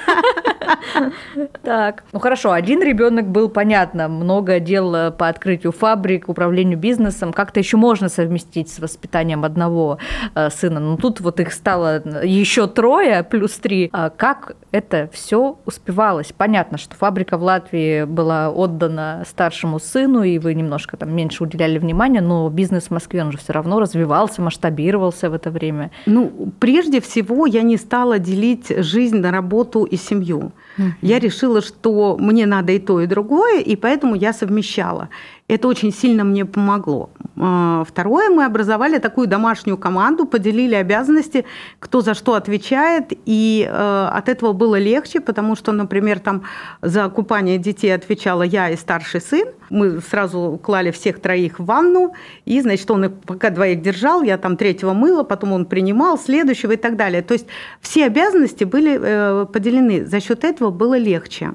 [1.62, 7.32] Так, ну хорошо, один ребенок был, понятно, много дел по открытию фабрик, управлению бизнесом.
[7.32, 9.98] Как-то еще можно совместить с воспитанием одного
[10.34, 10.80] э, сына.
[10.80, 13.90] Но тут вот их стало еще трое, плюс три.
[13.92, 16.32] А как это все успевалось?
[16.36, 21.78] Понятно, что фабрика в Латвии была отдана старшему сыну, и вы немножко там меньше уделяли
[21.78, 25.90] внимания, но бизнес в Москве, он же все равно развивался, масштабировался в это время.
[26.06, 30.52] Ну, прежде всего, я не стала делить жизнь на работу и семью.
[30.78, 30.92] Mm-hmm.
[31.02, 35.08] Я решила, что мне надо и то, и другое, и поэтому я совмещала.
[35.46, 37.10] Это очень сильно мне помогло.
[37.36, 41.44] А, второе, мы образовали такую домашнюю команду, поделили обязанности,
[41.80, 46.44] кто за что отвечает, и э, от этого было легче, потому что, например, там
[46.80, 49.48] за купание детей отвечала я и старший сын.
[49.68, 52.14] Мы сразу клали всех троих в ванну,
[52.46, 56.72] и, значит, он их пока двоих держал, я там третьего мыла, потом он принимал следующего
[56.72, 57.20] и так далее.
[57.20, 57.46] То есть
[57.82, 60.06] все обязанности были э, поделены.
[60.06, 61.52] За счет этого было легче.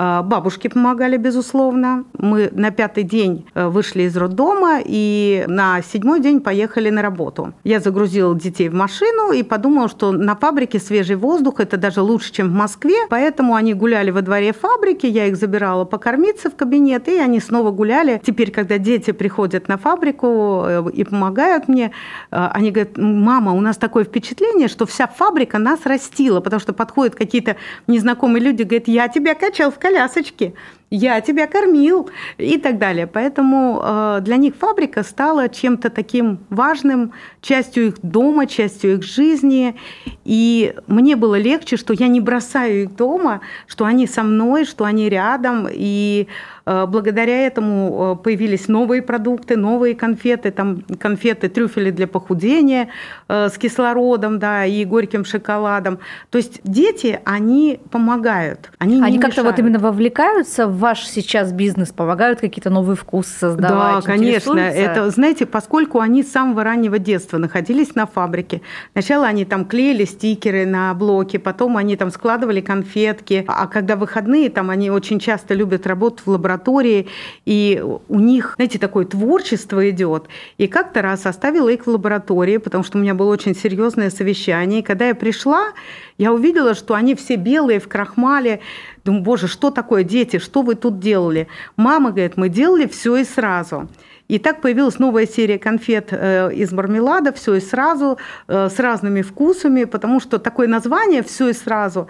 [0.00, 2.04] А, бабушки помогали, безусловно.
[2.16, 7.52] Мы на пятый день э, вышли из роддома и на седьмой день поехали на работу.
[7.64, 12.32] Я загрузила детей в машину и подумала, что на фабрике свежий воздух– это даже лучше,
[12.32, 12.94] чем в Москве.
[13.10, 17.72] Поэтому они гуляли во дворе фабрики, я их забирала покормиться в кабинет, и они снова
[17.72, 18.22] гуляли.
[18.24, 21.90] Теперь, когда дети приходят на фабрику э, и помогают мне,
[22.30, 26.72] э, они говорят, мама, у нас такое впечатление, что вся фабрика нас растила, потому что
[26.72, 27.56] подходят какие-то
[27.88, 30.52] незнакомые люди, говорят, я тебя качал в колясочке,
[30.90, 33.06] я тебя кормил и так далее.
[33.06, 39.76] Поэтому э, для них фабрика стала чем-то таким важным, частью их дома, частью их жизни.
[40.24, 44.84] И мне было легче, что я не бросаю их дома, что они со мной, что
[44.84, 45.68] они рядом.
[45.70, 46.26] И
[46.64, 52.88] э, благодаря этому э, появились новые продукты, новые конфеты, там конфеты, трюфели для похудения
[53.28, 55.98] с кислородом, да, и горьким шоколадом.
[56.30, 58.70] То есть дети, они помогают.
[58.78, 64.04] Они, они как-то вот именно вовлекаются в ваш сейчас бизнес, помогают какие-то новые вкусы создавать?
[64.04, 64.58] Да, конечно.
[64.58, 68.62] Это, знаете, поскольку они с самого раннего детства находились на фабрике,
[68.92, 74.50] сначала они там клеили стикеры на блоки, потом они там складывали конфетки, а когда выходные,
[74.50, 77.08] там они очень часто любят работать в лаборатории,
[77.44, 80.28] и у них, знаете, такое творчество идет.
[80.56, 84.80] И как-то раз оставила их в лаборатории, потому что у меня было очень серьезное совещание.
[84.80, 85.72] И когда я пришла,
[86.18, 88.60] я увидела, что они все белые, в крахмале.
[89.08, 91.48] Думаю, боже, что такое, дети, что вы тут делали?
[91.76, 93.88] Мама говорит, мы делали все и сразу.
[94.28, 98.18] И так появилась новая серия конфет э, из мармелада, все и сразу,
[98.48, 102.08] э, с разными вкусами, потому что такое название все и сразу.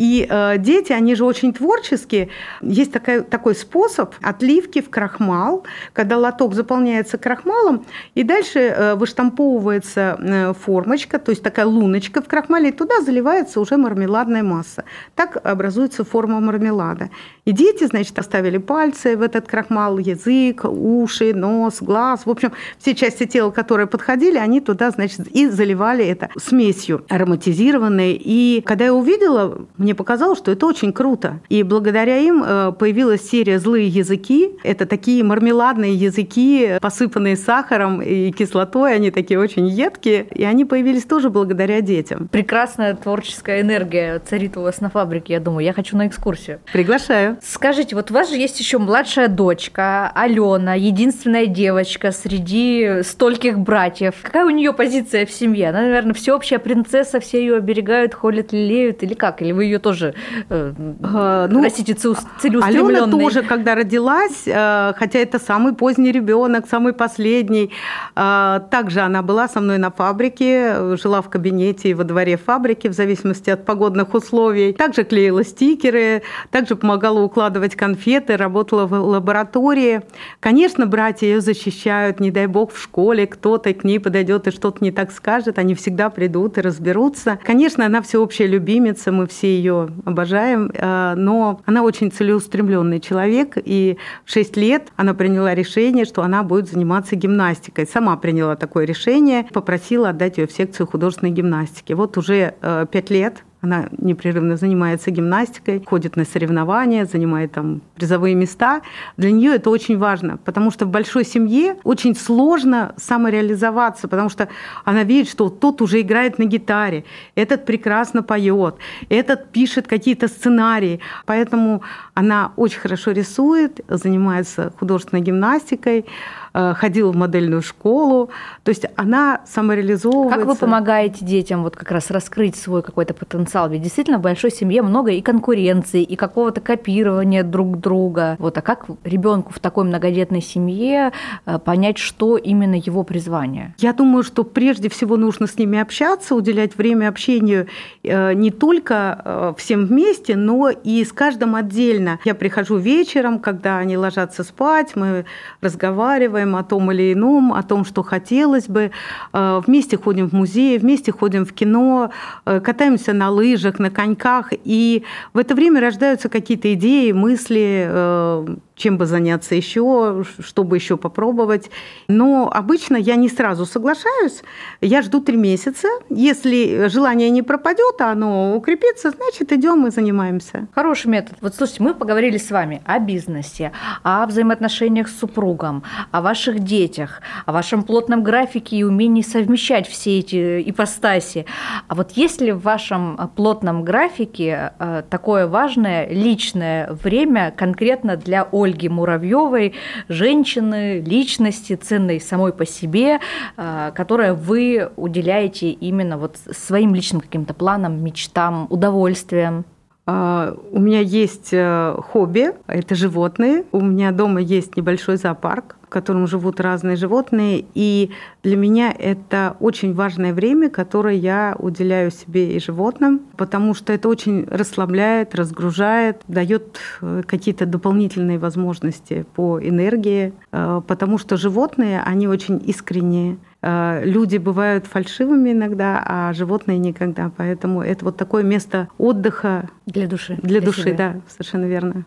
[0.00, 2.30] И э, дети, они же очень творческие.
[2.62, 7.84] Есть такой, такой способ отливки в крахмал, когда лоток заполняется крахмалом,
[8.14, 13.60] и дальше э, выштамповывается э, формочка, то есть такая луночка в крахмале, и туда заливается
[13.60, 14.84] уже мармеладная масса.
[15.14, 17.10] Так образуется форма мармелада.
[17.44, 22.24] И дети, значит, оставили пальцы в этот крахмал, язык, уши, нос, глаз.
[22.24, 28.12] В общем, все части тела, которые подходили, они туда, значит, и заливали это смесью ароматизированной.
[28.12, 31.40] И когда я увидела, мне показалось, что это очень круто.
[31.48, 34.52] И благодаря им э, появилась серия «Злые языки».
[34.62, 38.94] Это такие мармеладные языки, посыпанные сахаром и кислотой.
[38.94, 40.26] Они такие очень едкие.
[40.34, 42.28] И они появились тоже благодаря детям.
[42.30, 45.64] Прекрасная творческая энергия царит у вас на фабрике, я думаю.
[45.64, 46.60] Я хочу на экскурсию.
[46.72, 47.38] Приглашаю.
[47.42, 54.14] Скажите, вот у вас же есть еще младшая дочка, Алена, единственная девочка среди стольких братьев.
[54.22, 55.70] Какая у нее позиция в семье?
[55.70, 59.42] Она, наверное, всеобщая принцесса, все ее оберегают, холят, лелеют, или как?
[59.42, 60.14] Или вы ее тоже
[60.48, 63.02] э, а, ну, растите целеустремленной?
[63.02, 67.70] Алена тоже, когда родилась, э, хотя это самый поздний ребенок, самый последний,
[68.16, 72.88] э, также она была со мной на фабрике, жила в кабинете и во дворе фабрики,
[72.88, 74.72] в зависимости от погодных условий.
[74.72, 80.02] Также клеила стикеры, также помогала укладывать конфеты, работала в лаборатории.
[80.40, 84.84] Конечно, братья ее защищают, не дай бог в школе кто-то к ней подойдет и что-то
[84.84, 87.38] не так скажет, они всегда придут и разберутся.
[87.44, 93.96] Конечно, она всеобщая любимица, мы все ее обожаем, э, но она очень целеустремленный человек, и
[94.24, 97.86] в 6 лет она приняла решение, что она будет заниматься гимнастикой.
[97.86, 101.92] Сама приняла такое решение, попросила отдать ее в секцию художественной гимнастики.
[101.92, 108.34] Вот уже 5 э, лет Она непрерывно занимается гимнастикой, ходит на соревнования, занимает там призовые
[108.34, 108.80] места.
[109.18, 114.48] Для нее это очень важно, потому что в большой семье очень сложно самореализоваться, потому что
[114.84, 118.76] она видит, что тот уже играет на гитаре, этот прекрасно поет,
[119.10, 121.00] этот пишет какие-то сценарии.
[121.26, 121.82] Поэтому
[122.14, 126.06] она очень хорошо рисует, занимается художественной гимнастикой,
[126.52, 128.30] ходила в модельную школу.
[128.64, 130.38] То есть она самореализовывается.
[130.38, 133.68] Как вы помогаете детям вот как раз раскрыть свой какой-то потенциал?
[133.68, 138.36] Ведь действительно в большой семье много и конкуренции, и какого-то копирования друг друга.
[138.38, 141.12] Вот, а как ребенку в такой многодетной семье
[141.46, 143.74] э, понять, что именно его призвание?
[143.78, 147.66] Я думаю, что прежде всего нужно с ними общаться, уделять время общению
[148.02, 152.18] э, не только всем вместе, но и с каждым отдельно.
[152.24, 155.26] Я прихожу вечером, когда они ложатся спать, мы
[155.60, 158.90] разговариваем, разговариваем о том или ином, о том, что хотелось бы.
[159.32, 162.10] Э, вместе ходим в музей, вместе ходим в кино,
[162.46, 164.52] э, катаемся на лыжах, на коньках.
[164.66, 165.02] И
[165.34, 171.70] в это время рождаются какие-то идеи, мысли, э, чем бы заняться еще, чтобы еще попробовать.
[172.08, 174.42] Но обычно я не сразу соглашаюсь.
[174.80, 175.88] Я жду три месяца.
[176.08, 180.66] Если желание не пропадет, а оно укрепится, значит, идем и занимаемся.
[180.74, 181.36] Хороший метод.
[181.42, 183.72] Вот слушайте, мы поговорили с вами о бизнесе,
[184.02, 190.20] о взаимоотношениях с супругом, о ваших детях, о вашем плотном графике и умении совмещать все
[190.20, 191.44] эти ипостаси.
[191.88, 198.48] А вот есть ли в вашем плотном графике э, такое важное личное время конкретно для
[198.50, 198.69] Оли?
[198.70, 199.74] Ольги Муравьевой,
[200.08, 203.20] женщины, личности, ценной самой по себе,
[203.56, 209.64] а, которая вы уделяете именно вот своим личным каким-то планам, мечтам, удовольствиям?
[210.06, 213.64] А, у меня есть э, хобби, это животные.
[213.72, 217.64] У меня дома есть небольшой зоопарк в котором живут разные животные.
[217.74, 218.12] И
[218.44, 224.08] для меня это очень важное время, которое я уделяю себе и животным, потому что это
[224.08, 232.28] очень расслабляет, разгружает, дает э, какие-то дополнительные возможности по энергии, э, потому что животные, они
[232.28, 233.38] очень искренние.
[233.62, 237.30] Э, люди бывают фальшивыми иногда, а животные никогда.
[237.36, 239.68] Поэтому это вот такое место отдыха.
[239.86, 240.36] Для души.
[240.36, 240.96] Для, для души, себя.
[240.96, 242.04] да, совершенно верно.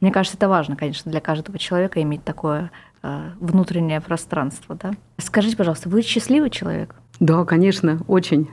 [0.00, 2.70] Мне кажется, это важно, конечно, для каждого человека иметь такое
[3.02, 4.74] Э, внутреннее пространство.
[4.74, 4.92] Да?
[5.18, 6.94] Скажите, пожалуйста, вы счастливый человек?
[7.18, 8.48] Да, конечно, очень.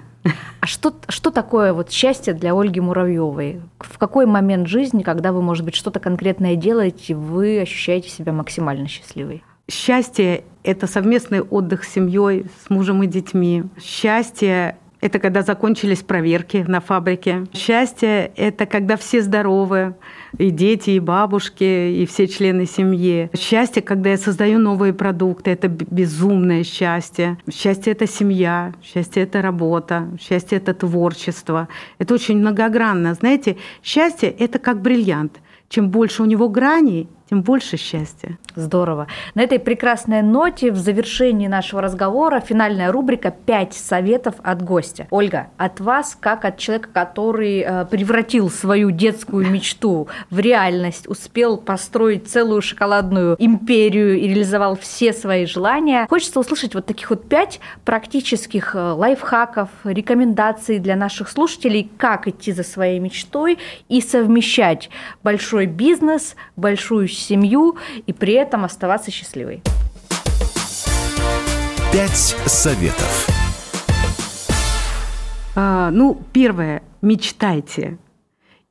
[0.61, 3.61] А что, что такое вот счастье для Ольги Муравьевой?
[3.79, 8.87] В какой момент жизни, когда вы, может быть, что-то конкретное делаете, вы ощущаете себя максимально
[8.87, 9.43] счастливой?
[9.69, 13.63] Счастье– это совместный отдых с семьей, с мужем и детьми.
[13.81, 17.45] Счастье это когда закончились проверки на фабрике.
[17.53, 19.95] Счастье– это когда все здоровы,
[20.37, 21.63] и дети, и бабушки,
[22.01, 23.29] и все члены семьи.
[23.37, 27.37] Счастье, когда я создаю новые продукты, это безумное счастье.
[27.51, 31.67] Счастье– это семья, счастье– это работа, счастье– это творчество.
[31.99, 33.13] Это очень многогранно.
[33.13, 35.39] Знаете, счастье– это как бриллиант.
[35.69, 38.37] Чем больше у него граней, тем больше счастья.
[38.55, 39.07] Здорово.
[39.35, 45.07] На этой прекрасной ноте в завершении нашего разговора финальная рубрика «Пять советов от гостя».
[45.11, 51.57] Ольга, от вас, как от человека, который э, превратил свою детскую мечту в реальность, успел
[51.57, 57.59] построить целую шоколадную империю и реализовал все свои желания, хочется услышать вот таких вот пять
[57.83, 63.59] практических э, лайфхаков, рекомендаций для наших слушателей, как идти за своей мечтой
[63.89, 64.89] и совмещать
[65.23, 69.61] большой бизнес, большую семью и при этом оставаться счастливой.
[71.91, 73.27] Пять советов.
[75.55, 76.83] А, ну, первое.
[77.01, 77.97] Мечтайте.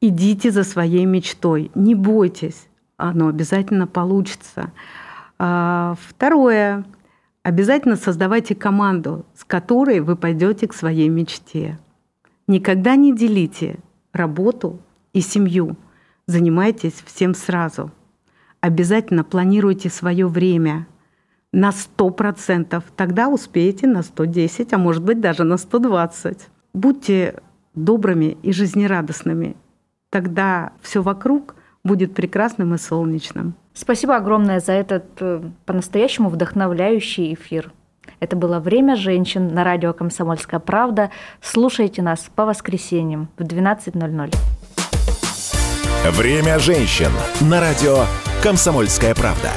[0.01, 1.71] Идите за своей мечтой.
[1.75, 2.69] Не бойтесь.
[2.97, 4.71] Оно обязательно получится.
[5.39, 6.85] А, второе.
[7.43, 11.79] Обязательно создавайте команду, с которой вы пойдете к своей мечте.
[12.47, 13.79] Никогда не делите
[14.13, 14.79] работу
[15.13, 15.77] и семью.
[16.27, 17.91] Занимайтесь всем сразу
[18.61, 20.87] обязательно планируйте свое время
[21.53, 22.83] на 100%.
[22.97, 26.49] Тогда успеете на 110, а может быть даже на 120.
[26.75, 27.37] Будьте
[27.75, 29.57] добрыми и жизнерадостными.
[30.11, 31.55] Тогда все вокруг
[31.85, 33.55] будет прекрасным и солнечным.
[33.75, 37.73] Спасибо огромное за этот э, по-настоящему вдохновляющий эфир.
[38.21, 41.11] Это было «Время женщин» на радио «Комсомольская правда».
[41.43, 44.35] Слушайте нас по воскресеньям в 12.00.
[46.11, 48.07] «Время женщин» на радио
[48.43, 49.51] «Комсомольская правда».